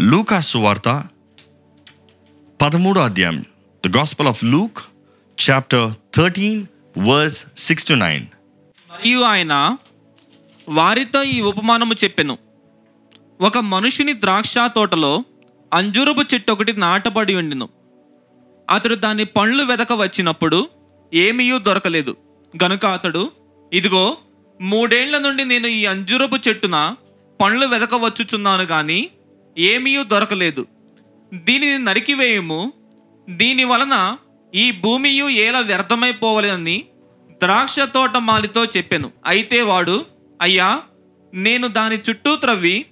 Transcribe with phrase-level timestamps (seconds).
[0.00, 1.04] లూకాసు వార్త
[2.62, 3.44] పదమూడో అధ్యాయం.
[3.86, 4.78] The gospel of Luke
[5.50, 6.66] chapter thirteen
[6.98, 8.26] verse six to nine
[8.92, 9.76] మరియు ఆయన
[10.68, 12.38] వారితో ఈ ఉపమానము చెప్పెను.
[13.40, 15.24] ఒక మనుషుని ద్రాక్ష తోటలో
[15.74, 17.68] అంజూరపు చెట్టు ఒకటి నాటబడి ఉండిను.
[18.70, 20.68] అతడు దాని పండ్లు వెదక వచ్చినప్పుడు
[21.14, 22.16] ఏమీయూ దొరకలేదు.
[22.64, 23.30] గనుక అతడు
[23.72, 24.16] ఇదిగో
[24.60, 26.96] మూడేళ్ళ నుండి నేను ఈ అంజూరపు చెట్టున
[27.40, 29.10] పండ్లు వెదక వచ్చుచున్నాను కానీ
[29.68, 30.66] ఏమీయూ దొరకలేదు.
[31.34, 32.60] దీనిని నరికివేయము.
[33.28, 33.96] దీని వలన
[34.54, 36.76] ఈ భూమియు ఎలా వ్యర్థమైపోవలేదని
[37.42, 39.10] ద్రాక్ష తోట మాలితో చెప్పాను.
[39.26, 40.06] అయితే వాడు
[40.42, 40.68] అయ్యా
[41.34, 42.86] నేను దాని చుట్టూ త్రవ్వి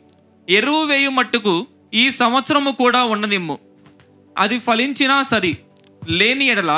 [0.49, 3.59] ఎరువు వేయు మట్టుకు ఈ సంవత్సరము కూడా ఉండనిమ్ము.
[4.39, 5.53] అది ఫలించినా సరి
[6.09, 6.73] లేని ఎడల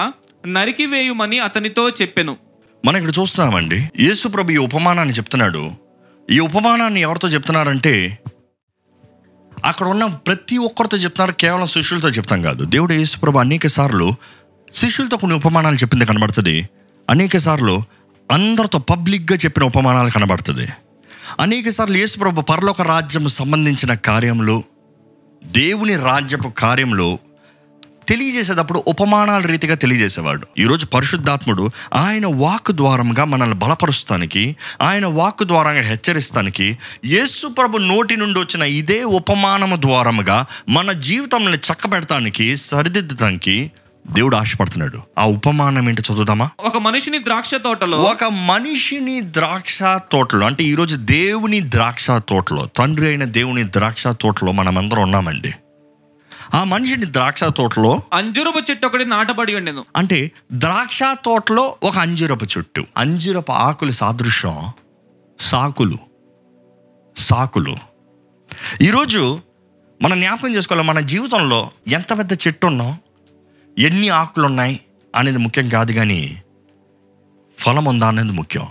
[0.47, 2.37] నరికివేయుమని అతనితో చెప్పెను.
[2.85, 3.79] మనం ఇక్కడ చూస్తున్నామండి.
[4.01, 5.71] యేసు ప్రభు ఈ ఉపమానాన్ని చెప్తున్నాడు.
[6.31, 8.19] ఈ ఉపమానాన్ని ఎవరితో చెప్తున్నారంటే
[9.65, 12.65] అక్కడ ఉన్న ప్రతి ఒక్కరితో చెప్తున్నారు కేవలం శిష్యులతో చెప్తాం కాదు.
[12.65, 14.15] దేవుడు యేసు ప్రభు అనేక సార్లు
[14.73, 16.69] శిష్యులతో కొన్ని ఉపమానాలు చెప్పింది కనబడుతుంది.
[17.11, 17.85] అనేక సార్లు
[18.31, 20.69] అందరితో పబ్లిక్గా చెప్పిన ఉపమానాలు కనబడుతుంది.
[21.41, 24.63] అనేక సార్లు యేసుప్రభు పరలోక రాజ్యం సంబంధించిన కార్యంలో
[25.45, 27.19] దేవుని రాజ్యపు కార్యంలో
[28.09, 30.47] తెలియజేసేటప్పుడు ఉపమానాల రీతిగా తెలియజేసేవాడు.
[30.59, 38.41] ఈరోజు పరిశుద్ధాత్ముడు ఆయన వాక్ ద్వారంగా మనల్ని బలపరుస్తానికి ఆయన వాక్ ద్వారంగా హెచ్చరిస్తానికి యేసు ప్రభు నోటి నుండి
[38.41, 43.71] వచ్చిన ఇదే ఉపమానము ద్వారముగా మన జీవితంలో చక్కబెడటానికి సరిదిద్దటానికి
[44.11, 44.99] దేవుడు ఆశపడుతున్నాడు.
[45.19, 46.51] ఆ ఉపమానం ఏంటో చదువుదామా?
[46.61, 53.25] ఒక మనిషిని ద్రాక్ష తోటలో ఒక మనిషిని ద్రాక్ష తోటలో అంటే ఈరోజు దేవుని ద్రాక్ష తోటలో తండ్రి అయిన
[53.25, 55.55] దేవుని ద్రాక్ష తోటలో మనమందరం ఉన్నామండి.
[56.55, 62.85] ఆ మనిషిని ద్రాక్ష తోటలో అంజురపు చెట్టు ఒకటి నాటబడి ఉండెను అంటే ద్రాక్ష తోటలో ఒక అంజీరపు చెట్టు.
[62.97, 64.71] అంజీరపు ఆకులు సాదృశ్యం.
[65.41, 65.99] సాకులు.
[67.17, 67.77] సాకులు.
[68.81, 69.41] ఈరోజు
[70.03, 72.99] మనం జ్ఞాపకం చేసుకోవాలి మన జీవితంలో ఎంత పెద్ద చెట్టు ఉన్నాం
[73.79, 74.81] ఎన్ని ఆకులు ఉన్నాయి
[75.17, 76.43] అనేది ముఖ్యం కాదు కానీ
[77.59, 78.67] ఫలం ఉందా అనేది ముఖ్యం.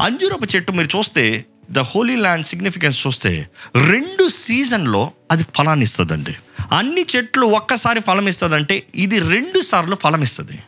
[0.00, 3.48] అంజూరపు చెట్టు మీరు చూస్తే ద హోలీ ల్యాండ్ సిగ్నిఫికెన్స్ చూస్తే
[3.88, 6.36] రెండు సీజన్లో అది ఫలాన్ని ఇస్తుందండి.
[6.72, 10.58] అన్ని చెట్లు ఒక్కసారి ఫలం ఇస్తుందంటే ఇది రెండు సార్లు ఫలం ఇస్తుంది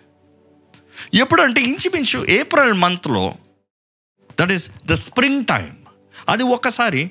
[1.14, 3.34] ఎప్పుడంటే ఇంచుమించు ఏప్రిల్ మంత్లో
[4.40, 5.76] that is the spring time
[6.28, 7.10] అది ఒక్కసారి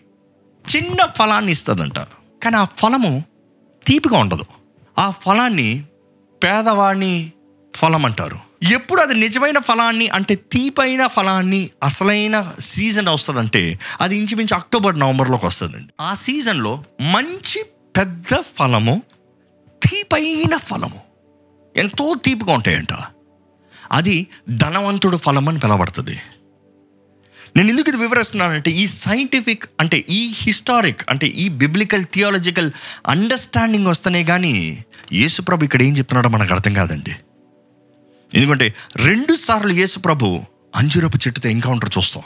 [0.66, 2.00] చిన్న ఫలాన్ని ఇస్తుందంట.
[2.44, 3.24] కానీ ఆ ఫలము
[3.88, 4.46] తీపిగా ఉండదు.
[5.00, 5.84] ఆ ఫలాన్ని
[6.44, 7.31] పేదవాణి
[7.75, 8.40] ఫలం అంటారు
[8.72, 15.94] ఎప్పుడు అది నిజమైన ఫలాన్ని అంటే తీపైన ఫలాన్ని అసలైన సీజన్ వస్తుందంటే అది ఇంచుమించు అక్టోబర్ నవంబర్లోకి వస్తుందండి.
[16.02, 17.63] ఆ సీజన్లో మంచి
[17.97, 19.02] పెద్ద ఫలము
[19.84, 21.00] తీపైన ఫలము.
[21.78, 22.94] ఎంతో తీపిగా ఉంటాయంట.
[23.91, 26.18] అది ధనవంతుడు ఫలం అని పిలవడుతుంది
[27.56, 32.72] నేను ఎందుకు ఇది వివరిస్తున్నానంటే ఈ సైంటిఫిక్ అంటే ఈ హిస్టారిక్ అంటే ఈ బిబ్లికల్ థియాలజికల్
[33.07, 37.12] అండర్స్టాండింగ్ వస్తేనే కానీ యేసుప్రభు ఇక్కడ ఏం చెప్తున్నాడో మనకు అర్థం కాదండి.
[38.34, 40.41] ఎందుకంటే రెండు సార్లు యేసుప్రభు
[40.75, 42.23] అంజురపు చెట్టుతో ఎన్కౌంటర్ చూస్తాం.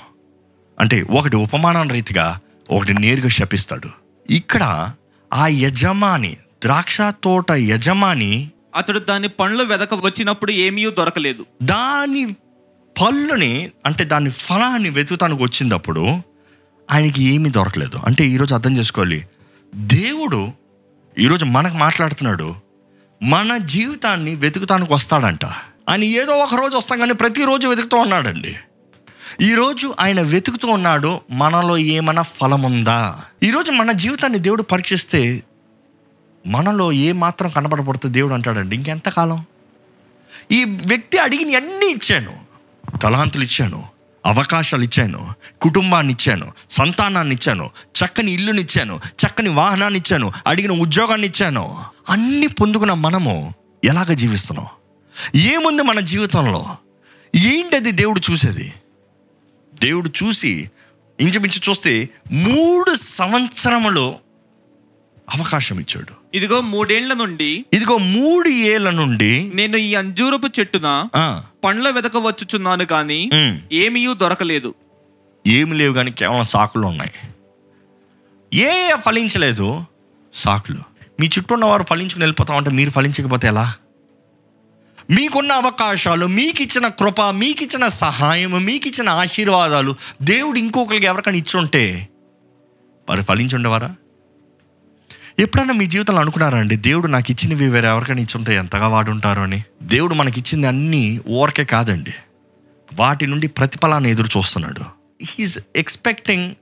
[0.79, 2.39] అంటే ఒకటి ఉపమానం రీతిగా
[2.71, 3.89] ఒకటి నేరుగా శపిస్తాడు.
[4.29, 4.91] ఇక్కడ
[5.35, 11.45] ఆ యజమాని ద్రాక్ష తోట యజమాని అతడు దాని పండ్లు వెదక వచ్చినప్పుడు ఏమీ దొరకలేదు.
[11.63, 12.25] దాని
[13.01, 16.21] పళ్ళుని అంటే దాని ఫలాన్ని వెతుకుతానికి వచ్చినప్పుడు
[16.91, 17.99] ఆయనకి ఏమీ దొరకలేదు.
[18.05, 19.25] అంటే ఈరోజు అర్థం చేసుకోవాలి.
[19.75, 20.51] దేవుడు
[21.19, 22.55] ఈరోజు మనకు మాట్లాడుతున్నాడు.
[23.23, 25.45] మన జీవితాన్ని వెతుకుతానికి వస్తాడంట.
[25.89, 28.55] ఆయన ఏదో ఒక రోజు వస్తాం కానీ ప్రతిరోజు వెతుకుతూ ఉన్నాడండి.
[29.41, 35.43] ఈరోజు ఆయన వెతుకుతూ ఉన్నాడు మనలో ఏమైనా ఫలం ఉందా ఈరోజు మన జీవితాన్ని దేవుడు పరీక్షిస్తే
[36.47, 38.75] మనలో ఏ మాత్రం కనబడబడుతుంది దేవుడు అంటాడండి.
[38.75, 39.45] ఇంకెంతకాలం
[40.51, 42.33] ఈ వ్యక్తి అడిగిన అన్నీ ఇచ్చాను.
[42.97, 43.83] తలాంతులు ఇచ్చాను
[44.25, 51.77] అవకాశాలు ఇచ్చాను కుటుంబాన్ని ఇచ్చాను సంతానాన్ని ఇచ్చాను చక్కని ఇల్లుని ఇచ్చాను చక్కని వాహనాన్ని ఇచ్చాను అడిగిన ఉద్యోగాన్ని ఇచ్చాను.
[52.09, 53.53] అన్నీ పొందుకున్న మనము
[53.83, 54.67] ఎలాగ జీవిస్తున్నాం?
[55.35, 56.77] ఏముంది మన జీవితంలో?
[57.35, 58.73] ఏంటది దేవుడు చూసేది?
[59.85, 60.51] దేవుడు చూసి
[61.19, 61.93] ఇంచుమించు చూస్తే
[62.45, 64.05] మూడు సంవత్సరములు
[65.33, 66.13] అవకాశం ఇచ్చాడు.
[66.37, 70.87] ఇదిగో మూడేళ్ళ నుండి ఇదిగో మూడు ఏళ్ళ నుండి నేను ఈ అంజూరపు చెట్టున
[71.63, 73.19] పండ్ల వెదక వచ్చుచున్నాను కానీ
[73.83, 74.71] ఏమీ దొరకలేదు.
[75.47, 77.15] ఏమి లేవు కానీ కేవలం సాకులు ఉన్నాయి.
[78.53, 78.71] ఏ
[79.05, 79.69] ఫలించలేదు
[80.33, 80.81] సాకులు.
[81.19, 83.65] మీ చుట్టూ ఉన్నవారు ఫలించుకుని వెళ్ళిపోతాం అంటే మీరు ఫలించకపోతే ఎలా?
[85.11, 92.09] మీకున్న అవకాశాలు మీకు ఇచ్చిన కృప మీకు ఇచ్చిన సహాయం మీకు ఇచ్చిన ఆశీర్వాదాలు దేవుడు ఇంకొకరికి ఎవరికైనా ఇచ్చుంటే
[93.09, 93.95] వారు ఫలించుండేవారా?
[95.39, 99.63] ఎప్పుడైనా మీ జీవితంలో అనుకున్నారా అండి దేవుడు నాకు ఇచ్చినవి వేరే ఎవరికైనా ఇచ్చుంటే ఎంతగా వాడుంటారు అని?
[99.83, 102.13] దేవుడు మనకి ఇచ్చింది అన్నీ ఓరకే కాదండి.
[102.93, 104.81] వాటి నుండి ప్రతిఫలాన్ని ఎదురు చూస్తున్నాడు.
[105.21, 106.55] హీఈస్ ఎక్స్పెక్టింగ్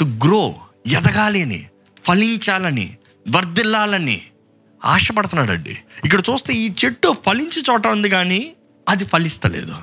[0.00, 0.54] టు గ్రో
[0.86, 1.66] ఎదగాలి అని
[2.06, 2.96] ఫలించాలని
[3.30, 4.22] వర్ధిల్లాలని
[4.84, 5.78] ఆశపడుతున్నాడండి.
[6.04, 8.52] ఇక్కడ చూస్తే ఈ చెట్టు ఫలించే చోట ఉంది కానీ
[8.88, 9.74] అది ఫలిస్తలేదు.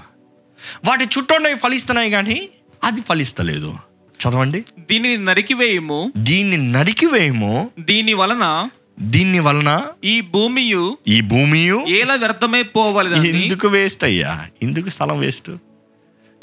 [0.86, 2.50] వాటి చుట్టూ ఫలిస్తున్నాయి కానీ
[2.84, 3.78] అది ఫలిస్తలేదు.
[4.20, 4.66] చదవండి.
[4.80, 6.14] దీనిని నరికివేయము.
[6.18, 7.72] దీన్ని నరికివేయము.
[7.80, 8.70] దీని వలన
[9.00, 14.48] దీన్ని వలన ఈ భూమియు ఈ భూమియు ఏల వ్యర్థమై పోవలదని ఎందుకు వేస్ట్ అయ్యా?
[14.64, 15.52] ఎందుకు స్థలం వేస్ట్?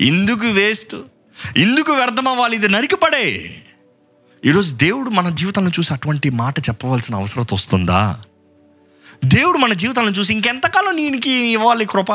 [0.01, 0.97] ఎందుకు వేస్ట్?
[1.57, 2.57] ఎందుకు వ్యర్థం అవ్వాలి?
[2.57, 3.57] ఇది నరికిపడే.
[4.45, 8.23] ఈరోజు దేవుడు మన జీవితంలో చూసి అటువంటి మాట చెప్పవలసిన అవసరం వస్తుందా?
[9.25, 12.11] దేవుడు మన జీవితాలను చూసి ఇంకెంతకాలం నీనికి ఇవ్వాలి కృప?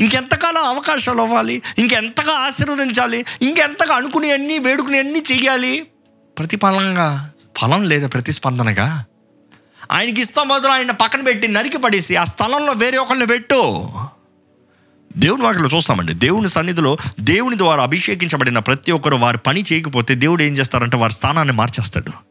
[0.00, 1.62] ఇంకెంతకాలం అవకాశాలు ఇవ్వాలి?
[1.78, 3.24] ఇంకెంతగా ఆశీర్వదించాలి?
[3.42, 5.86] ఇంకెంతగా అనుకుని అన్నీ వేడుకుని అన్నీ చేయాలి
[6.38, 9.04] ప్రతిఫలంగా ఫలం లేదా ప్రతిస్పందనగా?
[9.92, 13.90] ఆయనకి ఇస్తాం బదులు ఆయన పక్కన పెట్టి నరికి పడేసి ఆ స్థలంలో వేరే ఒకరిని పెట్టు.
[15.16, 16.14] దేవుని వాటిలో చూస్తామండి.
[16.14, 21.54] దేవుని సన్నిధిలో దేవుని ద్వారా అభిషేకించబడిన ప్రతి ఒక్కరు వారు పని చేయకపోతే దేవుడు ఏం చేస్తారంటే వారి స్థానాన్ని
[21.54, 22.29] మార్చేస్తాడు.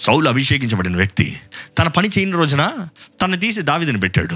[0.00, 1.40] సౌలు అభిషేకించబడిన వ్యక్తి.
[1.78, 2.88] తన పని చేయని రోజున
[3.22, 4.34] తను తీసి దావిదిని పెట్టాడు.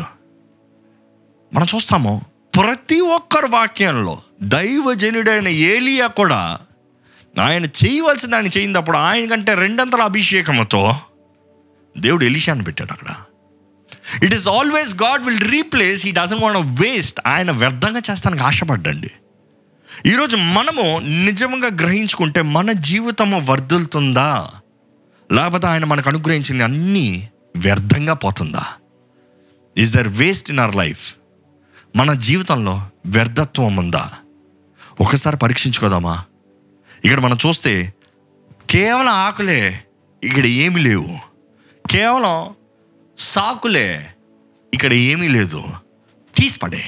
[1.55, 2.23] మనం చూస్తాము
[2.55, 6.59] ప్రతి ఒక్కరి వాక్యంలో దైవజనుడైన ఏలియా కూడా
[7.41, 10.97] ఆయన చేయవలసిన దాన్ని చేయినప్పుడు ఆయన కంటే రెండంతల అభిషేకంతో
[11.99, 13.15] దేవుడు ఎలిషాను పెట్టాడు అక్కడ.
[14.23, 19.11] It is always God will replace he doesn't want waste ఆయన వ్యర్థంగా చేస్తానికి ఆశపడ్డండి.
[20.07, 24.51] ఈరోజు మనము నిజంగా గ్రహించుకుంటే మన జీవితము వర్ధులుతుందా
[25.33, 28.65] లేకపోతే ఆయన మనకు అనుగ్రహించిన అన్నీ వ్యర్థంగా పోతుందా?
[29.79, 31.15] Is there waste in our life
[31.97, 32.75] మన జీవితంలో
[33.07, 34.11] వ్యర్థత్వం ఉందా?
[35.01, 36.25] ఒకసారి పరీక్షించుకోదామా?
[37.05, 37.95] ఇక్కడ మనం చూస్తే
[38.71, 39.85] కేవలం ఆకులే
[40.23, 41.19] ఇక్కడ ఏమీ లేవు.
[41.91, 42.55] కేవలం
[43.19, 44.11] సాకులే
[44.75, 45.63] ఇక్కడ ఏమీ లేదు.
[46.37, 46.85] తీసిపడే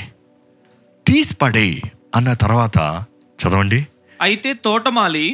[1.06, 1.82] తీసిపడే
[2.16, 3.04] అన్న తర్వాత
[3.38, 3.86] చదవండి.
[4.20, 5.26] అయితే తోటమాలి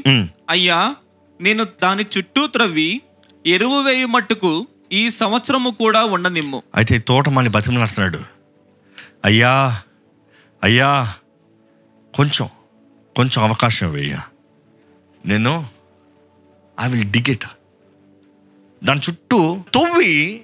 [0.50, 0.96] అయ్యా
[1.40, 3.00] నేను దాని చుట్టూ త్రవ్వి
[3.46, 6.62] ఎరువు వేయు మట్టుకు ఈ సంవత్సరము కూడా ఉండనిమ్ము.
[6.74, 8.20] అయితే తోటమాలి బతిమలాడుతున్నాడు
[9.24, 9.82] అయ్యా
[10.62, 11.14] అయ్యా
[12.14, 12.48] కొంచెం
[13.16, 14.16] కొంచెం అవకాశం వేయ.
[15.26, 15.66] నేను
[16.80, 17.44] ఐ విల్ డిగెట్
[18.84, 20.40] దాని చుట్టూ తవ్వి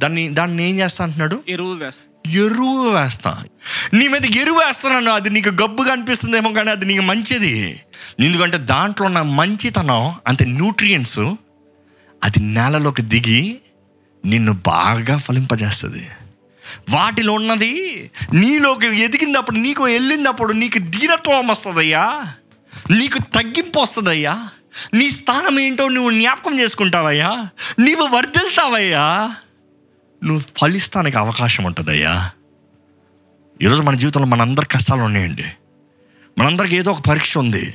[0.00, 1.44] దాన్ని దాన్ని ఏం చేస్తా అంటున్నాడు?
[1.48, 2.15] ఎరువు వేస్తా.
[2.32, 3.44] ఎరువు వేస్తా.
[3.92, 5.10] నీ మీద ఎరువు వేస్తున్నాను.
[5.10, 7.80] అది నీకు గబ్బుగా అనిపిస్తుందేమో కానీ అది నీకు మంచిది.
[8.20, 11.18] ఎందుకంటే దాంట్లో ఉన్న మంచితనం అంటే న్యూట్రియంట్స్
[12.24, 13.58] అది నేలలోకి దిగి
[14.24, 16.08] నిన్ను బాగా ఫలింపజేస్తుంది.
[16.90, 22.24] వాటిలో ఉన్నది నీలోకి ఎదిగినప్పుడు నీకు వెళ్ళినప్పుడు నీకు దీనత్వం వస్తుందయ్యా.
[22.90, 24.48] నీకు తగ్గింపు వస్తుందయ్యా.
[24.94, 27.48] నీ స్థానం ఏంటో నువ్వు జ్ఞాపకం చేసుకుంటావయ్యా.
[27.78, 29.34] నీవు వర్ధిల్తావయ్యా.
[30.26, 32.30] నువ్వు ఫలిస్తానికి అవకాశం ఉంటుందయ్యా.
[33.62, 35.44] ఈరోజు మన జీవితంలో మనందరి కష్టాలు ఉన్నాయండి.
[36.38, 37.74] మనందరికి ఏదో ఒక పరీక్ష ఉంది.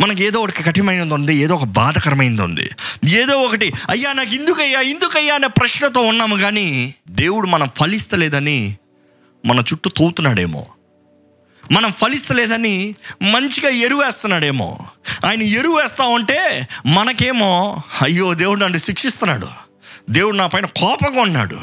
[0.00, 2.70] మనకి ఏదో ఒకటి కఠినమైనది ఉంది ఏదో ఒక బాధకరమైనది ఉంది.
[3.08, 8.78] ఏదో ఒకటి అయ్యా నాకు ఎందుకయ్యా ఎందుకయ్యా అనే ప్రశ్నతో ఉన్నాము కానీ దేవుడు మనం ఫలిస్తలేదని
[9.46, 10.66] మన చుట్టూ తోతున్నాడేమో.
[11.72, 14.78] మనం ఫలిస్తలేదని మంచిగా ఎరువు వేస్తున్నాడేమో.
[15.26, 19.48] ఆయన ఎరువు వేస్తా ఉంటే మనకేమో అయ్యో దేవుడు నన్ను శిక్షిస్తున్నాడు.
[20.10, 21.58] దేవుడు నా పైన కోపంగా ఉన్నాడు.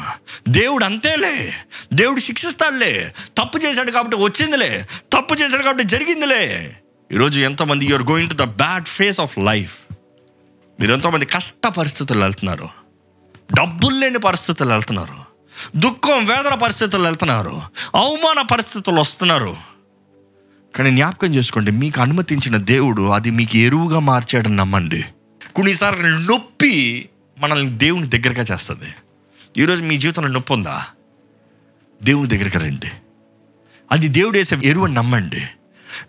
[0.48, 1.52] దేవుడు అంతేలే.
[1.92, 3.14] దేవుడు శిక్షిస్తాడులే.
[3.38, 4.86] తప్పు చేశాడు కాబట్టి వచ్చిందిలే.
[5.12, 6.76] తప్పు చేశాడు కాబట్టి జరిగిందిలే.
[7.12, 9.78] ఈరోజు ఎంతమంది you are going to the bad phase of life
[10.80, 12.68] మీరు ఎంతోమంది కష్ట పరిస్థితులు వెళ్తున్నారు.
[13.54, 15.32] డబ్బులు లేని పరిస్థితులు వెళ్తున్నారు.
[15.76, 17.62] దుఃఖం వేదన పరిస్థితులు వెళ్తున్నారు.
[17.94, 19.56] అవమాన పరిస్థితులు వస్తున్నారు.
[20.76, 25.04] కానీ జ్ఞాపకం చేసుకోండి మీకు అనుమతించిన దేవుడు అది మీకు ఎరువుగా మార్చాడని నమ్మండి.
[25.54, 27.08] కొన్నిసార్లు నొప్పి
[27.38, 28.94] మనల్ని దేవుని దగ్గరగా చేస్తుంది.
[29.58, 30.86] ఈరోజు మీ జీవితంలో నొప్పి ఉందా?
[32.02, 32.90] దేవుని దగ్గరికి రండి.
[33.92, 35.46] అది దేవుడు వేసే ఎరువు నమ్మండి.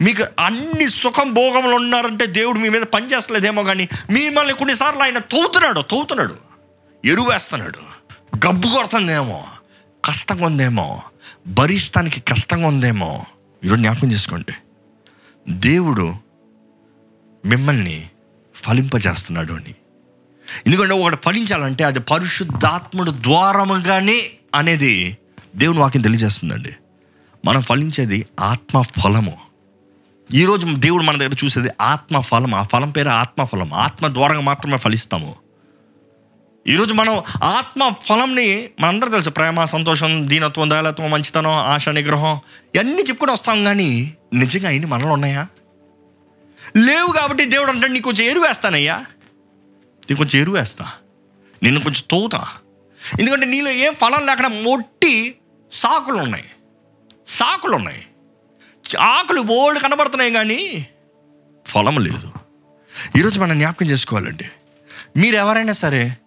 [0.01, 6.37] మీకు అన్ని సుఖం భోగములు ఉన్నారంటే దేవుడు మీ మీద పనిచేస్తలేదేమో కానీ మిమ్మల్ని కొన్నిసార్లు ఆయన తవ్వుతున్నాడు తవ్వుతున్నాడు.
[7.05, 7.79] ఎరువు వేస్తున్నాడు.
[8.47, 9.47] గబ్బు కొడుతుందేమో.
[10.05, 11.01] కష్టంగా ఉందేమో.
[11.47, 13.25] భరిస్తానికి కష్టంగా ఉందేమో.
[13.63, 14.53] ఈరోజు జ్ఞాపకం చేసుకోండి.
[15.49, 16.13] దేవుడు
[17.45, 18.09] మిమ్మల్ని
[18.55, 19.75] ఫలింపజేస్తున్నాడు అని.
[20.67, 24.21] ఎందుకంటే ఒకటి ఫలించాలంటే అది పరిశుద్ధాత్ముడు ద్వారముగానే
[24.55, 25.17] అనేది
[25.55, 26.75] దేవుని వాక్యం తెలియజేస్తుందండి.
[27.45, 29.37] మనం ఫలించేది ఆత్మ ఫలము.
[30.33, 33.73] ఈరోజు దేవుడు మన దగ్గర చూసేది ఆత్మ ఫలం ఆ ఫలం పేరు ఆత్మ ఫలం.
[33.73, 35.35] ఆత్మ ద్వారంగా మాత్రమే ఫలిస్తాము.
[36.67, 39.29] ఈరోజు మనం ఆత్మ ఫలంని మనందరూ తెలుసు.
[39.29, 42.39] ప్రేమ సంతోషం దీనత్వం దయాలత్వం మంచితనం ఆశ నిగ్రహం
[42.75, 45.47] ఇవన్నీ చెప్పుకొని వస్తాం కానీ నిజంగా అయిన మనలో ఉన్నాయా?
[46.77, 49.05] లేవు కాబట్టి దేవుడు అంటే నీకు కొంచెం ఎరువేస్తానయ్యా
[50.07, 50.85] నేను కొంచెం ఎరువు వేస్తా.
[51.63, 52.41] నిన్ను కొంచెం తోతా
[53.19, 55.35] ఎందుకంటే నీలో ఏ ఫలం లేకుండా మొట్టి
[55.71, 56.45] సాకులు ఉన్నాయి
[57.27, 58.01] సాకులు ఉన్నాయి
[58.99, 60.87] ఆకులు బోల్డ్ కనబడుతున్నాయి కానీ
[61.65, 62.29] ఫలం లేదు.
[63.17, 64.47] ఈరోజు మనం జ్ఞాపకం చేసుకోవాలండి.
[65.17, 66.17] మీరు ఎవరైనా సరే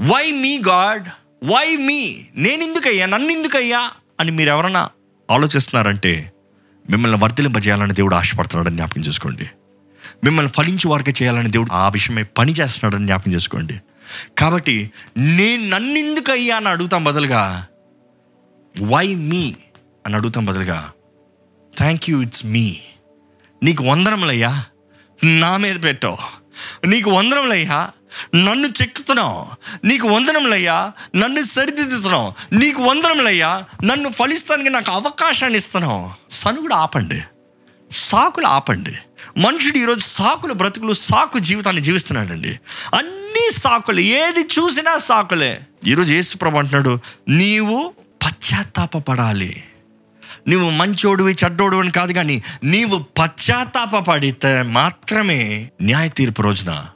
[0.00, 1.06] why me God
[1.44, 4.88] why me నేను ఎందుకయ్యా నన్ను ఎందుకయ్యా అని మీరు ఎవరైనా
[5.30, 6.32] ఆలోచిస్తున్నారంటే
[6.90, 9.46] మిమ్మల్ని వర్తిలింపజేయాలని దేవుడు ఆశపడుతున్నాడని జ్ఞాపకం చేసుకోండి.
[10.24, 13.80] మిమ్మల్ని ఫలించి వారికి చేయాలని దేవుడు ఆ విషయమై పని చేస్తున్నాడని జ్ఞాపకం చేసుకోండి.
[14.38, 17.66] కాబట్టి నేను నన్ను ఎందుకయ్యా అని అడుగుతాం బదులుగా
[18.82, 19.54] వై మీ
[20.06, 20.92] అని అడుగుతాం బదులుగా
[21.78, 22.76] థ్యాంక్ యూ ఇట్స్ మీ
[23.62, 24.64] నీకు వందనములయ్యా?
[25.24, 26.18] నా మీద పెట్టావు.
[26.86, 27.90] నీకు వందనములయ్యా?
[28.34, 29.46] నన్ను చెక్కుతున్నావు.
[29.84, 30.92] నీకు వందనములయ్యా?
[31.16, 32.32] నన్ను సరిదిద్దుతున్నావు.
[32.52, 33.64] నీకు వందనములయ్యా?
[33.84, 36.10] నన్ను ఫలిస్తానికి నాకు అవకాశాన్ని ఇస్తున్నావు.
[36.30, 37.22] సనుగుడు ఆపండి.
[37.90, 38.92] సాకులు ఆపండి.
[39.36, 42.48] మనుషుడు ఈరోజు సాకులు బ్రతుకులు సాకు జీవితాన్ని జీవిస్తున్నాడండి.
[42.94, 45.60] అన్ని సాకులు ఏది చూసినా సాకులే.
[45.86, 47.94] ఈరోజు యేసుప్రభు అంటున్నాడు నీవు
[48.26, 49.64] పశ్చాత్తాపపడాలి.
[50.48, 56.86] నువ్వు మంచోడివి చెడ్డోడు అని కాదు కానీ నీవు పశ్చాత్తాపడితే మాత్రమే న్యాయ తీర్పు రోజున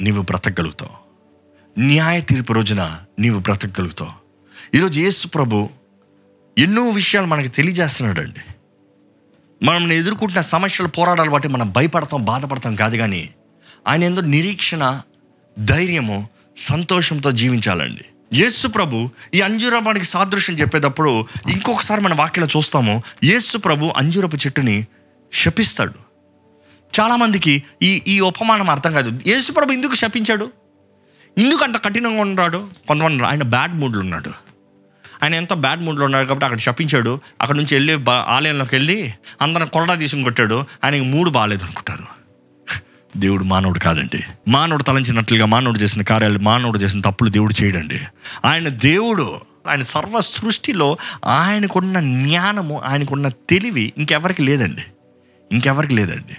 [0.00, 1.08] నీవు బ్రతకగలుగుతావు.
[1.80, 4.12] న్యాయ తీర్పు రోజున నీవు బ్రతకగలుగుతావు.
[4.76, 5.68] ఈరోజు యేసు ప్రభు
[6.58, 8.40] ఎన్నో విషయాలు మనకి తెలియజేస్తున్నాడండి.
[9.62, 13.30] మనం ఎదుర్కొంటున్న సమస్యలు పోరాటాలు బట్టి మనం భయపడతాం బాధపడతాం కాదు కానీ
[13.88, 15.00] ఆయన ఎందు నిరీక్షణ
[15.58, 18.04] ధైర్యము సంతోషంతో జీవించాలండి.
[18.32, 23.02] యేసు ప్రభు ఈ అంజూరపానికి సాదృశ్యం చెప్పేటప్పుడు ఇంకొకసారి మన వాక్యలో చూస్తాము.
[23.24, 24.86] యేసు ప్రభు అంజూరపు చెట్టుని
[25.32, 25.94] శపిస్తాడు.
[27.00, 29.20] చాలామందికి ఈ ఈ ఉపమానం అర్థం కాదు.
[29.26, 30.50] యేసు ప్రభు ఎందుకు శపించాడు?
[31.38, 32.68] ఎందుకు అంత కఠినంగా ఉన్నాడు?
[32.88, 34.47] కొంతమంది ఆయన బ్యాడ్ మూడ్లో ఉన్నాడు.
[35.22, 37.20] ఆయన ఎంతో బ్యాడ్ మూడ్లో ఉన్నాడు కాబట్టి అక్కడ శపించాడు.
[37.42, 40.64] అక్కడ నుంచి వెళ్ళి ఆలయంలోకి వెళ్ళి అందరం కొరడా తీసుకుని కొట్టాడు.
[40.84, 42.18] ఆయనకి మూడు బాగాలేదు అనుకుంటారు.
[43.16, 44.24] దేవుడు మానవుడు కాదండి.
[44.48, 48.00] మానవుడు తలంచినట్లుగా మానవుడు చేసిన కార్యాలు మానవుడు చేసిన తప్పులు దేవుడు చేయడండి.
[48.44, 54.82] ఆయన దేవుడు ఆయన సర్వ సృష్టిలో ఆయనకున్న జ్ఞానము ఆయనకున్న తెలివి ఇంకెవరికి లేదండి.
[55.52, 56.36] ఇంకెవరికి లేదండి.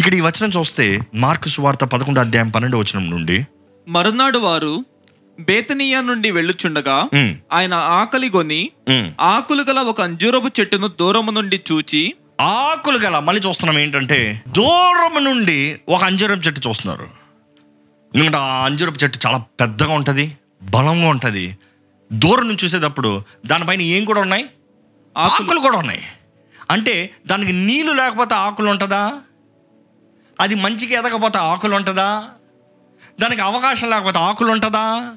[0.00, 3.46] ఇక్కడ ఈ వచనం చూస్తే మార్కు సువార్త పదకొండు అధ్యాయం పన్నెండు వచనం నుండి
[3.88, 4.84] మరునాడు వారు
[5.44, 7.08] బేతనీయ నుండి వెళ్ళుచుండగా
[7.52, 8.30] ఆయన ఆకలి
[8.88, 9.12] ఉమ్.
[9.20, 15.80] ఆకులు గల ఒక అంజూరపు చెట్టును దూరము నుండి చూచి ఆకులు గల మళ్ళీ చూస్తున్నాం ఏంటంటే దూరం నుండి
[15.88, 17.08] ఒక అంజూరపు చెట్టు చూస్తున్నారు.
[18.14, 21.56] ఎందుకంటే ఆ అంజూరపు చెట్టు చాలా పెద్దగా ఉంటుంది బలంగా ఉంటుంది.
[22.12, 24.46] దూరం నుంచి చూసేటప్పుడు దానిపైన ఏం కూడా ఉన్నాయి?
[25.16, 25.60] ఆకులు.
[25.60, 26.02] కూడా ఉన్నాయి.
[26.70, 29.12] అంటే దానికి నీళ్ళు లేకపోతే ఆకులు ఉంటుందా?
[30.40, 32.24] అది మంచిగా ఎదగపోతే ఆకులు ఉంటుందా?
[33.20, 35.16] దానికి అవకాశం లేకపోతే ఆకులు ఉంటుందా?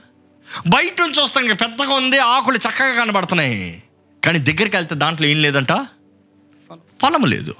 [0.68, 3.84] బయట నుంచి వస్తాం పెద్దగా ఉంది ఆకులు చక్కగా కనబడుతున్నాయి.
[4.24, 5.72] కానీ దగ్గరికి వెళ్తే దాంట్లో ఏం లేదంట?
[6.74, 7.56] ఫలం లేదు.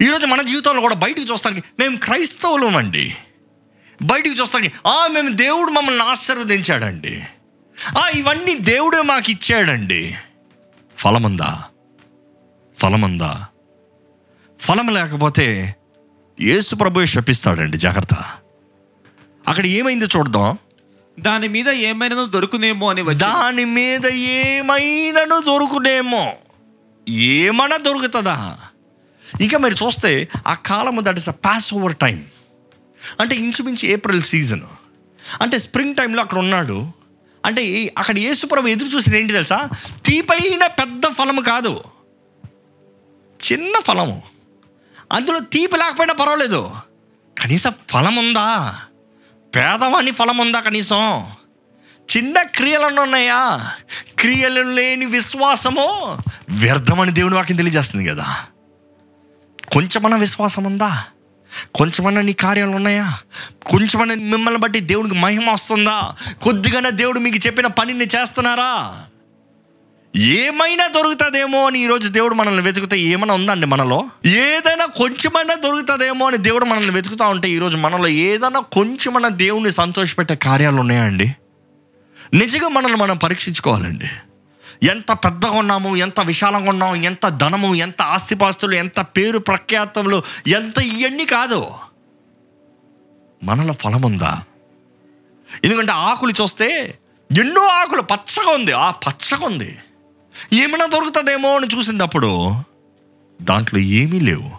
[0.00, 3.16] ఈరోజు మన జీవితంలో కూడా బయటికి చూస్తానికి మేము క్రైస్తవులం అండి.
[4.02, 7.22] బయటికి చూస్తానికి "ఆ, మేము దేవుడు మమ్మల్ని ఆశీర్వదించాడండి.
[7.98, 10.14] "ఆ, ఇవన్నీ దేవుడే మాకు ఇచ్చాడండి.
[10.98, 11.64] ఫలముందా?
[12.78, 13.46] ఫలముందా?
[14.60, 15.76] ఫలం లేకపోతే
[16.40, 18.14] యేసు ప్రభు శపిస్తాడండి జాగ్రత్త.
[19.48, 20.58] అక్కడ ఏమైందో చూద్దాం.
[21.18, 26.32] దాని మీద ఏమైనా దొరుకునేమో అని దాని మీద ఏమైనాను దొరుకునేమో?
[27.08, 28.58] ఏమైనా దొరుకుతుందా?
[29.40, 31.32] ఇంకా మీరు చూస్తే ఆ కాలము that is a
[31.74, 32.24] Passover time
[33.20, 34.62] అంటే ఇంచుమించు ఏప్రిల్ సీజన్
[35.42, 36.92] అంటే స్ప్రింగ్ టైంలో అక్కడ ఉన్నాడు.
[37.44, 39.68] అంటే అక్కడ యేసుప్రభు ఎదురు చూసేది ఏంటి తెలుసా?
[40.06, 41.82] తీపైన పెద్ద ఫలము కాదు.
[43.52, 44.22] చిన్న ఫలము.
[45.12, 46.70] అందులో తీపి లేకపోయినా పర్వాలేదు.
[47.42, 48.78] కనీసం ఫలం ఉందా
[49.58, 51.26] పేదవాణి ఫలం ఉందా కనీసం?
[52.16, 53.70] చిన్న క్రియలను ఉన్నాయా
[54.18, 58.36] క్రియలు లేని విశ్వాసము వ్యర్థమని దేవుని వాక్యం తెలియజేస్తుంది కదా.
[59.72, 61.04] కొంచెమన్నా విశ్వాసం ఉందా
[61.74, 63.18] కొంచెమన్నా నీ కార్యాలు ఉన్నాయా
[63.66, 66.14] కొంచెమన్నా మిమ్మల్ని బట్టి దేవునికి మహిమ వస్తుందా?
[66.42, 69.04] కొద్దిగానే దేవుడు మీకు చెప్పిన పనిని చేస్తున్నారా?
[70.18, 74.08] ఏమైనా దొరుకుతుందేమో అని ఈరోజు దేవుడు మనల్ని వెతుకుతే ఏమైనా ఉందండి మనలో?
[74.26, 80.80] ఏదైనా కొంచెమైనా దొరుకుతుందేమో అని దేవుడు మనల్ని వెతుకుతా ఉంటే ఈరోజు మనలో ఏదైనా కొంచెమైనా దేవుణ్ణి సంతోషపెట్టే కార్యాలు
[80.80, 81.36] ఉన్నాయా అండి
[82.34, 84.06] నిజంగా మనల్ని మనం పరీక్షించుకోవాలండి.
[84.86, 91.26] ఎంత పెద్దగా ఉన్నాము ఎంత విశాలంగా ఉన్నాము ఎంత ధనము ఎంత ఆస్తిపాస్తులు ఎంత పేరు ప్రఖ్యాతములు ఎంత ఇవన్నీ
[91.26, 91.70] కాదు.
[93.44, 94.42] మనలో ఫలం ఉందా?
[95.64, 96.98] ఎందుకంటే ఆకులు చూస్తే
[97.38, 98.72] ఎన్నో ఆకులు పచ్చగా ఉంది.
[98.72, 99.78] ఆ పచ్చగా ఉంది.
[100.52, 102.54] ఏమైనా దొరుకుతుందేమో అని చూసినప్పుడు
[103.42, 104.50] దాంట్లో ఏమీ లేవు.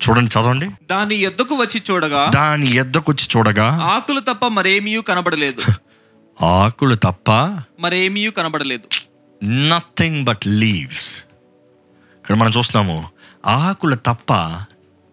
[0.00, 0.70] చూడండి చదవండి.
[0.90, 5.60] దాని ఎద్దుకు వచ్చి చూడగా దాని ఎద్దకొచ్చి చూడగా ఆకులు తప్ప మరేమీ కనబడలేదు.
[6.42, 7.30] ఆకులు తప్ప
[7.80, 8.88] మరేమీ కనబడలేదు.
[9.44, 11.22] నథింగ్ బట్ లీవ్స్
[12.16, 13.08] ఇక్కడ మనం చూస్తున్నాము
[13.46, 14.32] ఆకులు తప్ప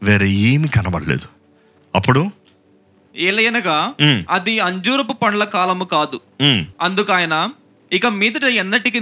[0.03, 1.27] వేరే ఏమీ కనబడలేదు.
[1.95, 2.31] అప్పుడు?
[3.15, 4.23] ఏలయనగా ఉమ్.
[4.29, 6.21] అది అంజూరపు పండ్ల కాలము కాదు.
[6.81, 7.49] అందుకు ఆయన
[7.91, 8.99] ఇక మీదట ఎన్నటికి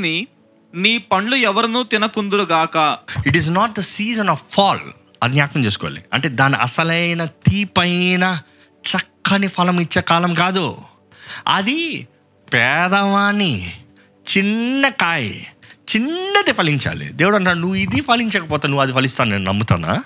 [0.75, 2.97] నీ పండ్లు ఎవరునూ తినకుందురుగాక
[3.27, 4.79] it is not the season of fall
[5.23, 6.03] అది జ్ఞాపకం చేసుకోవాలి.
[6.13, 8.39] అంటే దాని అసలైన తీపైన
[8.83, 10.77] చక్కని ఫలం ఇచ్చే కాలం కాదు.
[11.47, 12.07] అది
[12.53, 13.73] పేదవాణి
[14.37, 15.29] చిన్న కాయ
[15.95, 17.05] చిన్నది ఫలించాలి.
[17.05, 20.03] దేవుడు అంటాడు నువ్వు ఇది ఫలించకపోతే నువ్వు అది ఫలిస్తాను నేను నమ్ముతానా?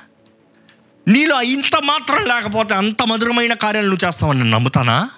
[1.08, 5.10] నీలో ఇంత మాత్రం లేకపోతే అంత మధురమైన కార్యాలు నువ్వు చేస్తావని నేను నమ్ముతానా?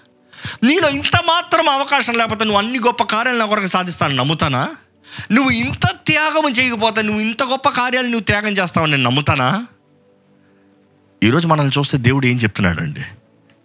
[0.63, 4.69] నీలో ఇంత మాత్రం అవకాశం లేకపోతే నువ్వు అన్ని గొప్ప కార్యాలు నా కొరకు సాధిస్తానని నమ్ముతానా?
[5.31, 9.65] నువ్వు ఇంత త్యాగం చేయకపోతే నువ్వు ఇంత గొప్ప కార్యాలు నువ్వు త్యాగం చేస్తావని నేను నమ్ముతానా?
[11.23, 13.03] ఈరోజు మనల్ని చూస్తే దేవుడు ఏం చెప్తున్నాడండి?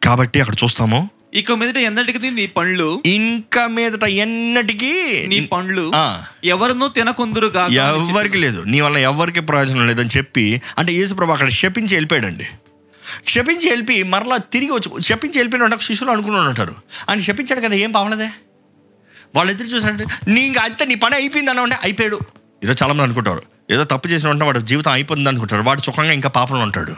[0.02, 1.11] కాబట్టి అక్కడ చూస్తాము.
[1.34, 3.02] ఇక మీదట ఎన్నటికి నీ పండ్లు.
[3.06, 4.92] ఇంకా మీదట ఎన్నటికీ
[5.26, 5.92] నీ పండ్లు.
[6.44, 8.61] ఎవరినూ తినకుందురుగా ఎవరికి లేదు.
[8.62, 12.46] నీ వల్ల ఎవరికి ప్రయోజనం లేదని చెప్పి అంటే యేసుప్రభు అక్కడ శపించి వెళ్ళిపోయాడండి.
[13.28, 16.75] శపించి వెళ్ళి మరలా తిరిగి వచ్చి శపించి వెళ్ళిపోయిన శిష్యులు అనుకుని ఉంటారు.
[17.11, 18.30] ఆయన శపించాడు కదా ఏం పావలేదే
[19.35, 22.21] వాళ్ళు ఎదురు చూసారంటే నీ ఇంకా అంతే నీ పని అయిపోయింది అన్న అంటే అయిపోయాడు.
[22.65, 23.43] ఏదో చాలా మంది అనుకుంటారు.
[23.71, 25.62] ఏదో తప్పు చేసిన ఉంటే వాడు జీవితం అయిపోయింది అనుకుంటారు.
[25.62, 26.97] వాడు సుఖంగా ఇంకా పాపంలో ఉంటాడు.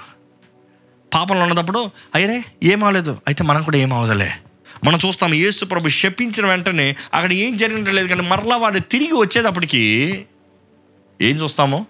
[1.15, 3.19] పాపంలో ఉన్నప్పుడు అయ్యరే ఏం అవ్వలేదు.
[3.27, 4.31] అయితే మనం కూడా ఏం అవ్వదులే.
[4.85, 10.25] మనం చూస్తాం యేసు ప్రభు శపించిన వెంటనే అక్కడ ఏం జరిగినట్టు లేదు కానీ మరలా వాడు తిరిగి వచ్చేటప్పటికి
[11.23, 11.87] ఏం చూస్తాము?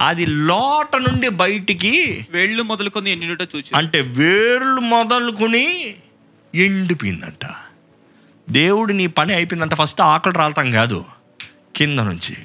[0.00, 3.70] అది లోట నుండి బయటికి వేళ్ళు మొదలుకొని ఎండినట చూచి.
[3.74, 5.94] అంటే వేర్లు మొదలుకొని
[6.54, 7.46] ఎండిపోయిందంట.
[8.50, 11.04] దేవుడు నీ పని అయిపోయిందంట ఫస్ట్ ఆకలి రాలతాం కాదు.
[11.76, 12.36] కింద నుంచి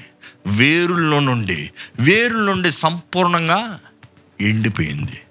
[0.47, 3.79] వేరుల్లో నుండి వేరుల నుండి సంపూర్ణంగా
[4.41, 5.21] ఎండిపోయింది.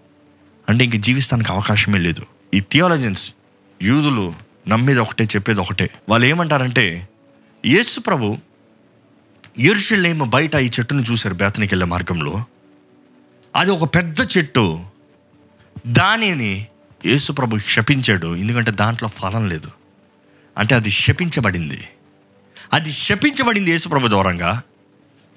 [0.68, 2.22] అంటే ఇంక జీవిస్తానికి అవకాశమే లేదు.
[2.54, 3.34] ఈ థియాలజన్స్
[3.82, 4.34] యూదులు
[4.68, 5.90] నమ్మేది ఒకటే చెప్పేది ఒకటే.
[6.08, 7.08] వాళ్ళు ఏమంటారంటే
[7.66, 8.36] యేసు ప్రభు
[9.58, 12.44] ఎరుషలేము బయట ఈ చెట్టును చూశారు బేతనికి వెళ్ళే మార్గంలో.
[13.56, 14.84] అది ఒక పెద్ద చెట్టు.
[15.86, 16.66] దానిని
[17.06, 18.36] యేసు ప్రభు శపించాడు.
[18.36, 19.70] ఎందుకంటే దాంట్లో ఫలం లేదు.
[20.58, 21.88] అంటే అది శపించబడింది.
[22.72, 24.62] అది శపించబడింది యేసుప్రభు దూరంగా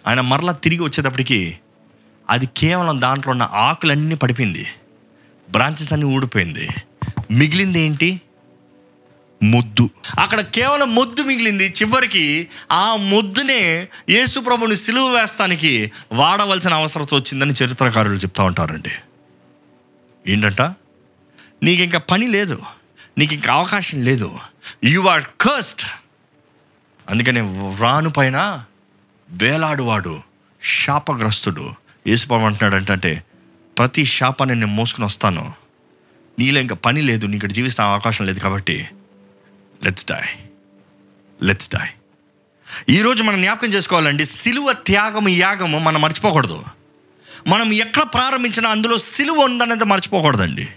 [0.07, 1.59] ఆయన మరలా తిరిగి వచ్చేటప్పటికి
[2.29, 4.65] అది కేవలం దాంట్లో ఉన్న ఆకులన్నీ పడిపోయింది.
[5.51, 6.69] బ్రాంచెస్ అన్నీ ఊడిపోయింది.
[7.31, 8.21] మిగిలింది ఏంటి?
[9.43, 9.89] ముద్దు.
[10.19, 11.67] అక్కడ కేవలం ముద్దు మిగిలింది.
[11.67, 18.91] చివరికి ఆ ముద్దునే యేసుప్రభుని సిలువు వేస్తానికి వాడవలసిన అవసరం వచ్చిందని చరిత్రకారులు చెప్తా ఉంటారండి.
[20.27, 20.61] ఏంటంట?
[21.63, 22.61] నీకు ఇంకా పని లేదు.
[23.17, 24.39] నీకు ఇంకా అవకాశం లేదు.
[24.83, 25.85] యు ఆర్ కస్ట్
[27.09, 27.41] అందుకనే
[27.79, 28.65] రాను పైన
[29.29, 30.21] వేలాడువాడు
[30.63, 31.73] శాపగ్రస్తుడు
[32.07, 33.23] యేసుబాబు అంటున్నాడు అంటే
[33.77, 35.53] ప్రతి శాపాన్ని నేను మోసుకుని వస్తాను.
[36.39, 37.25] నీలో ఇంకా పని లేదు.
[37.25, 38.89] నీ ఇక్కడ జీవిస్తే అవకాశం లేదు కాబట్టి
[39.83, 40.21] లెట్స్ డై
[41.43, 41.87] లెట్స్ డై
[42.89, 46.63] ఈరోజు మనం జ్ఞాపకం చేసుకోవాలండి సిలువ త్యాగము యాగము మనం మర్చిపోకూడదు.
[47.47, 50.67] మనం ఎక్కడ ప్రారంభించినా అందులో సిలువ ఉందనేది మర్చిపోకూడదండి.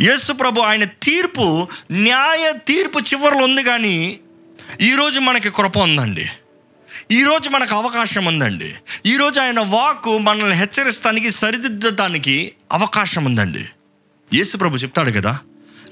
[0.00, 4.20] యేసు ప్రభు ఆయన తీర్పు న్యాయ తీర్పు చివరిలో ఉంది కానీ
[4.80, 6.26] ఈరోజు మనకి కృప ఉందండి.
[7.10, 8.74] ఈరోజు మనకు అవకాశం ఉందండి.
[9.06, 13.64] ఈరోజు ఆయన వాక్కు మనల్ని హెచ్చరిస్తానికి సరిదిద్దటానికి అవకాశం ఉందండి.
[14.34, 15.38] యేసు ప్రభు చెప్తాడు కదా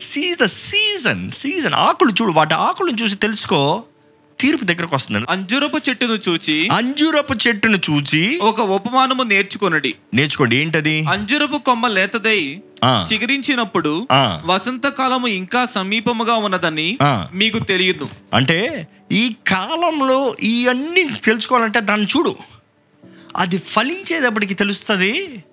[0.00, 3.84] సీ ద సీజన్ సీజన్ ఆకులు చూడు వాటి ఆకులను చూసి తెలుసుకో
[4.40, 5.26] తీర్పు దగ్గరకు వస్తుందండి.
[5.30, 9.94] అంజురపు చెట్టును చూచి అంజూరపు చెట్టును చూచి ఒక ఉపమానము నేర్చుకొనడి.
[10.14, 11.04] నేర్చుకోండి ఏంటది?
[11.10, 12.60] అంజురపు కొమ్మ లేతదై.
[12.86, 14.42] చిగురించినప్పుడు ఆ.
[14.46, 16.98] వసంతకాలము ఇంకా సమీపముగా ఉన్నదని.
[17.32, 18.08] మీకు తెలియదు.
[18.34, 22.36] అంటే ఈ కాలంలో ఇవన్నీ తెలుసుకోవాలంటే దాన్ని చూడు.
[23.36, 25.44] అది ఫలించేటప్పటికి తెలుస్తుంది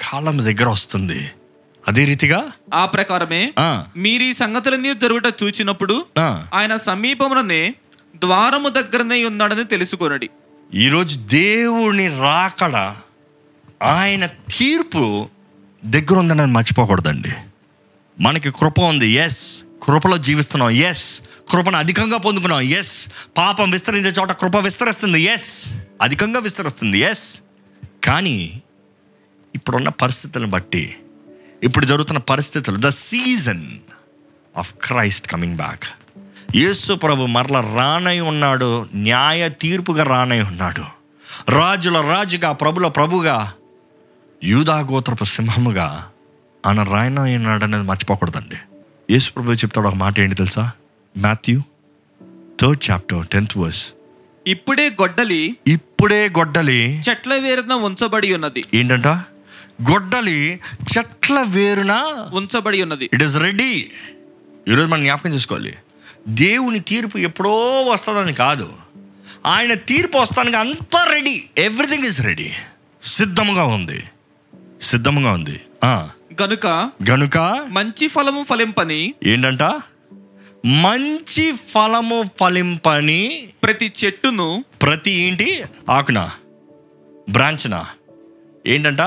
[0.00, 1.30] కాలం దగ్గర వస్తుంది.
[1.88, 3.52] అదే రీతిగా ఆ ప్రకారమే
[3.96, 6.06] మీరు ఈ సంగతులన్నీ జరుగుట చూచినప్పుడు
[6.54, 7.74] ఆయన సమీపముననే
[8.14, 10.30] ద్వారము దగ్గరనే ఉన్నాడని తెలుసుకొనడి.
[10.74, 12.76] ఈరోజు దేవుని రాకడ
[13.82, 15.28] ఆయన తీర్పు
[15.84, 17.32] దగ్గర ఉందని మర్చిపోకూడదండి.
[18.20, 19.08] మనకి కృప ఉంది.
[19.08, 20.70] ఎస్ కృపలో జీవిస్తున్నాం.
[20.70, 22.60] ఎస్ కృపను అధికంగా పొందుకున్నాం.
[22.60, 25.22] ఎస్ పాపం విస్తరించే చోట కృప విస్తరిస్తుంది.
[25.22, 25.66] ఎస్
[26.02, 26.98] అధికంగా విస్తరిస్తుంది.
[26.98, 27.40] ఎస్
[28.04, 28.62] కానీ
[29.54, 30.96] ఇప్పుడున్న పరిస్థితులను బట్టి
[31.62, 33.78] ఇప్పుడు జరుగుతున్న పరిస్థితులు the season
[34.56, 35.84] of Christ coming back
[36.54, 40.84] యేసు ప్రభు మరల రానై ఉన్నాడు న్యాయ తీర్పుగా రానై ఉన్నాడు.
[41.50, 43.52] రాజుల రాజుగా ప్రభుల ప్రభుగా
[44.44, 46.08] యూదా గోత్రపు సింహముగా
[46.66, 48.56] ఆయన రాయనై ఉన్నాడు అనేది మర్చిపోకూడదండి.
[49.10, 50.70] యేసు ప్రభు చెప్తాడు ఒక మాట ఏంటి తెలుసా?
[51.16, 51.62] Matthew
[52.60, 53.86] third chapter tenth verse.
[54.46, 58.64] ఇప్పుడే గొడ్డలి ఇప్పుడే గొడ్డలి చెట్ల వేరున ఉంచబడి ఉన్నది.
[58.74, 59.06] ఏంటంట?
[59.90, 60.60] గొడ్డలి
[60.96, 61.92] చెట్ల వేరున
[62.34, 63.10] ఉంచబడి ఉన్నది.
[63.12, 63.90] It is ready.
[64.68, 65.74] ఈరోజు మనం జ్ఞాపకం చేసుకోవాలి.
[66.28, 68.72] దేవుని తీర్పు ఎప్పుడో వస్తుందని కాదు.
[69.46, 71.44] ఆయన తీర్పు వస్తానికి అంతా రెడీ.
[71.58, 72.52] ఎవ్రీథింగ్ ఇస్ రెడీ
[73.02, 74.02] సిద్ధముగా ఉంది.
[74.80, 75.60] సిద్ధముగా ఉంది.
[76.42, 76.66] గనుక
[77.10, 79.62] గనుక మంచి ఫలము ఫలింపని ఏంటంట?
[80.66, 85.64] మంచి ఫలము ఫలింపని ప్రతి చెట్టును ప్రతి ఏంటి?
[85.90, 86.30] ఆకున?
[87.30, 87.86] బ్రాంచ్నా?
[88.66, 89.00] ఏంటంట?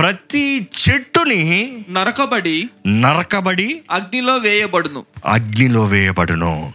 [0.00, 5.04] ప్రతి చెట్టుని నరకబడి నరకబడి అగ్నిలో వేయబడును.
[5.24, 6.72] అగ్నిలో వేయబడును.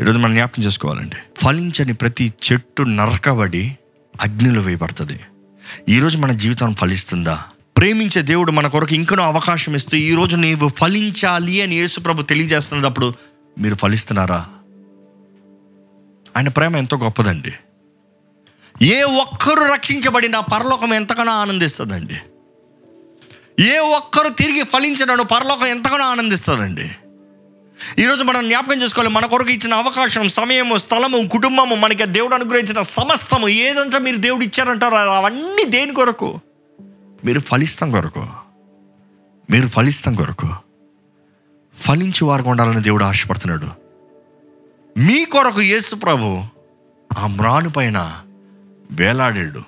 [0.00, 1.16] ఈరోజు మనం జ్ఞాపకం చేసుకోవాలండి.
[1.38, 3.78] ఫలించని ప్రతి చెట్టు నరకబడి
[4.20, 5.20] అగ్నిలో వేయబడుతుంది.
[5.88, 7.42] ఈరోజు మన జీవితం ఫలిస్తుందా?
[7.76, 13.14] ప్రేమించే దేవుడు మన కొరకు ఇంకనో అవకాశం ఇస్తూ ఈరోజు నీవు ఫలించాలి అని యేసుప్రభు తెలియజేస్తున్నప్పుడు
[13.58, 14.46] మీరు ఫలిస్తున్నారా?
[16.36, 17.52] ఆయన ప్రేమ ఎంతో గొప్పదండి.
[18.82, 22.14] ఏ ఒక్కరు రక్షించబడిన పరలోకం ఎంతగానో ఆనందిస్తుందండి.
[23.62, 26.90] ఏ ఒక్కరు తిరిగి ఫలించినాడో పరలోకం ఎంతగానో ఆనందిస్తుందండి.
[27.98, 33.48] ఈరోజు మనం జ్ఞాపకం చేసుకోవాలి మన కొరకు ఇచ్చిన అవకాశం సమయము స్థలము కుటుంబము మనకి దేవుడు అనుగ్రహించిన సమస్తము
[33.48, 36.40] ఏదంటే మీరు దేవుడు ఇచ్చారంటారో అవన్నీ దేని కొరకు?
[37.24, 38.26] మీరు ఫలిస్తాం కొరకు.
[39.50, 40.48] మీరు ఫలిస్తాం కొరకు.
[41.78, 43.68] ఫలించి వారికి ఉండాలని దేవుడు ఆశపడుతున్నాడు.
[45.00, 46.42] మీ కొరకు యేసు ప్రభు
[47.18, 48.22] ఆ మ్రాను పైన
[48.92, 49.60] వేలాడాడు.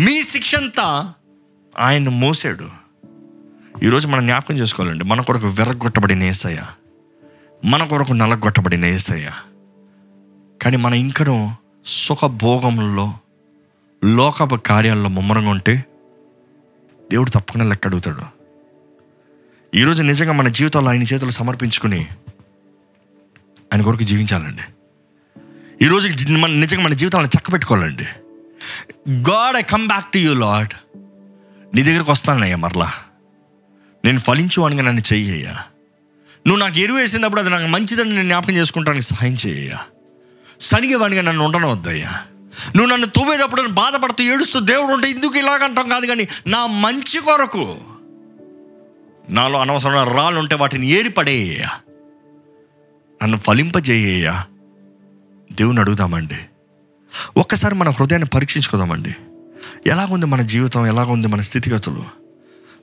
[0.00, 1.14] మీ శిక్ష అంతా
[1.78, 2.68] ఆయన మోసాడు.
[3.82, 6.64] ఈరోజు మనం జ్ఞాపకం చేసుకోవాలండి మన కొరకు విరగొట్టబడిన ఏసయ్య
[7.64, 9.30] మన కొరకు నలగొట్టబడిన ఏసయ్య.
[10.62, 13.12] కానీ మన ఇంకను సుఖభోగంలో
[14.04, 15.84] లోకపు కార్యాల్లో ముమ్మరంగా ఉంటే
[17.10, 18.22] దేవుడు తప్పకుండా లెక్క అడుగుతాడు.
[19.76, 22.06] ఈరోజు నిజంగా మన జీవితంలో ఆయన చేతులు సమర్పించుకుని
[23.72, 24.62] ఆయన కొరకు జీవించాలండి.
[25.84, 28.04] ఈరోజు మన నిజంగా మన జీవితాలను చక్కబెట్టుకోవాలండి.
[29.08, 30.72] God I come back to you Lord
[31.74, 32.92] నీ దగ్గరకు వస్తానయ్యా మరలా.
[34.04, 35.56] నేను ఫలించువానిగా నన్ను చెయ్యయ్యా.
[36.46, 39.78] నువ్వు నాకు ఎరువు వేసినప్పుడు అది నాకు మంచిదని నేను జ్ఞాపకం చేసుకుంటానికి సహాయం చేయ్యా
[40.60, 42.10] సనిగేవాడిగా నన్ను ఉండనవద్దయ్యా.
[42.76, 47.78] నువ్వు నన్ను తువ్వేటప్పుడు బాధపడుతూ ఏడుస్తూ దేవుడు ఉంటే ఎందుకు ఇలాగంటాం కాదు కానీ నా మంచి కొరకు
[49.30, 51.68] నాలో అనవసరమైన రాళ్ళు ఉంటే వాటిని ఏరిపడేయ్యా.
[53.22, 54.44] నన్ను ఫలింపజేయ్యా
[55.52, 56.38] దేవుని అడుగుదామండి.
[57.36, 59.14] ఒక్కసారి మన హృదయాన్ని పరీక్షించుకుందామండి.
[59.86, 60.86] ఎలాగుంది మన జీవితం?
[60.86, 62.04] ఎలాగుంది మన స్థితిగతులు?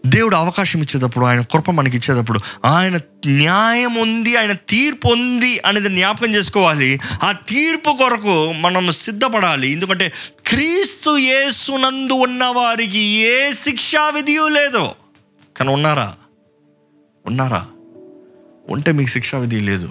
[0.05, 6.35] దేవుడు అవకాశం ఇచ్చేటప్పుడు ఆయన కృప మనకి ఇచ్చేటప్పుడు ఆయన న్యాయం ఉంది ఆయన తీర్పు ఉంది అనేది జ్ఞాపకం
[6.35, 6.99] చేసుకోవాలి.
[7.23, 9.69] ఆ తీర్పు కొరకు మనం సిద్ధపడాలి.
[9.69, 10.13] ఎందుకంటే
[10.47, 14.89] క్రీస్తు యేసునందు ఉన్న వారికి ఏ శిక్షా విధియు లేదు.
[15.57, 16.15] కానీ ఉన్నారా?
[17.25, 17.65] ఉన్నారా?
[18.69, 19.89] ఉంటే మీకు శిక్షా విధి లేదు.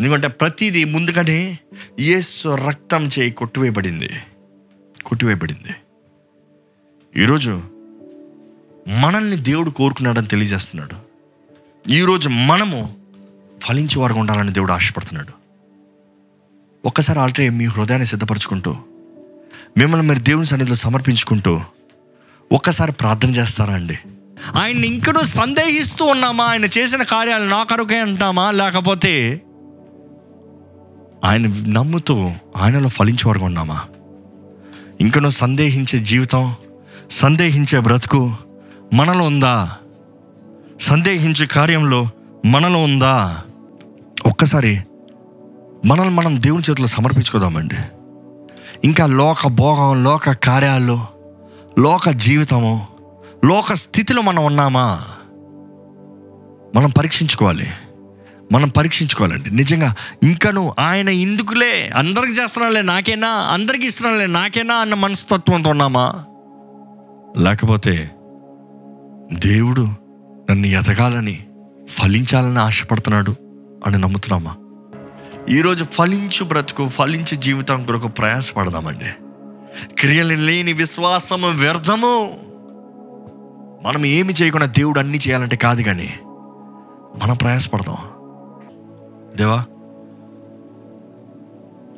[0.00, 1.58] ఎందుకంటే ప్రతిదీ ముందుగానే
[2.00, 4.10] యేసు రక్తం చేయి కొట్టువేయబడింది.
[5.06, 5.74] కొట్టువేయబడింది.
[7.22, 7.62] ఈరోజు
[8.88, 10.96] మనల్ని దేవుడు కోరుకున్నాడని తెలియజేస్తున్నాడు.
[11.92, 12.96] ఈరోజు మనము
[13.62, 15.32] ఫలించే వారు ఉండాలని దేవుడు ఆశపడుతున్నాడు.
[16.84, 18.76] ఒక్కసారి ఆల్రెడీ మీ హృదయాన్ని సిద్ధపరచుకుంటూ
[19.78, 21.60] మిమ్మల్ని మీరు దేవుని సన్నిధిలో సమర్పించుకుంటూ
[22.52, 23.98] ఒక్కసారి ప్రార్థన చేస్తారా అండి?
[24.54, 26.44] ఆయన్ని ఇంకనూ సందేహిస్తూ ఉన్నామా?
[26.44, 28.50] ఆయన చేసిన కార్యాలు నా కరుకే అంటామా?
[28.50, 29.42] లేకపోతే
[31.24, 33.80] ఆయన నమ్ముతూ ఆయనలో ఫలించేవారుగా ఉన్నామా?
[35.00, 36.54] ఇంకనూ సందేహించే జీవితం
[37.10, 38.34] సందేహించే బ్రతుకు
[38.92, 39.76] మనలో ఉందా?
[40.80, 42.08] సందేహించే కార్యంలో
[42.44, 43.42] మనలో ఉందా?
[44.26, 44.80] ఒక్కసారి
[45.84, 47.74] మనల్ని మనం దేవుని చేతిలో సమర్పించుకోదామండి.
[48.84, 51.00] ఇంకా లోక భోగం లోక కార్యాలు
[51.78, 52.86] లోక జీవితము
[53.44, 55.04] లోక స్థితిలో మనం ఉన్నామా?
[56.74, 57.66] మనం పరీక్షించుకోవాలి.
[58.52, 59.56] మనం పరీక్షించుకోవాలండి.
[59.56, 63.28] నిజంగా ఇంకను ఆయన ఇందుకులే అందరికి చేస్తున్నాలే నాకేనా?
[63.28, 66.24] అందరికి ఇస్తున్నాలే నాకేనా అన్న మనస్తత్వంతో ఉన్నామా?
[67.36, 68.10] లేకపోతే
[69.32, 69.88] దేవుడు
[70.50, 71.46] నన్ను ఎదగాలని
[71.88, 73.34] ఫలించాలని ఆశపడుతున్నాడు
[73.86, 74.56] అని నమ్ముతున్నామా?
[75.48, 79.24] ఈరోజు ఫలించు బ్రతుకు ఫలించు జీవితం కొరకు ప్రయాసపడదామండి.
[79.98, 82.40] క్రియలు లేని విశ్వాసము వ్యర్థము.
[83.86, 86.14] మనం ఏమి చేయకుండా దేవుడు అన్ని చేయాలంటే కాదు కానీ
[87.22, 87.96] మనం ప్రయాసపడదాం.
[89.34, 89.60] దేవా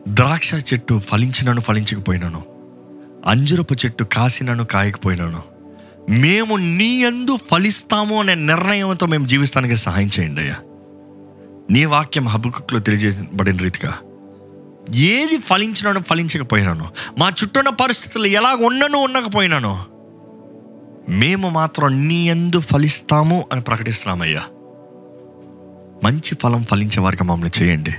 [0.09, 2.41] ద్రాక్ష చెట్టు ఫలించినను ఫలించకపోయినాను
[3.27, 5.41] అంజురపు చెట్టు కాసినను కాయకపోయినాను
[6.23, 10.59] మేము నీ యందు ఫలిస్తాము అనే నిర్ణయంతో మేము జీవిస్తానికి సహాయం చేయండి అయ్యా.
[11.71, 13.93] నీ వాక్యం హబుకులో తెలియజేయబడిన రీతిగా
[15.09, 16.87] ఏది ఫలించినాను ఫలించకపోయినాను
[17.19, 19.73] మా చుట్టూ ఉన్న పరిస్థితులు ఎలా ఉన్నను ఉండకపోయినాను
[21.15, 24.45] మేము మాత్రం నీ ఎందు ఫలిస్తాము అని ప్రకటిస్తున్నామయ్యా.
[26.05, 27.91] మంచి ఫలం ఫలించే వారికి మమ్మల్ని చేయండి.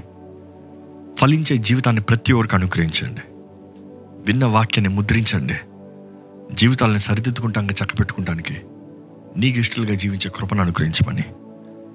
[1.19, 3.21] ఫలించే జీవితాన్ని ప్రతి ఒక్కరికి అనుగ్రహించండి.
[4.27, 5.53] విన్న వాక్యాన్ని ముద్రించండి.
[6.55, 8.57] జీవితాలను సరిదిద్దుకుంటానికి చక్కపెట్టుకుంటానికి
[9.37, 11.23] నీకు ఇష్టలుగా జీవించే కృపను అనుగ్రహించమని.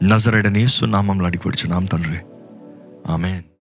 [0.07, 2.19] నజరడనేసు నామంలో అడిగి నామ తండ్రి.
[3.13, 3.43] ఆమెన్.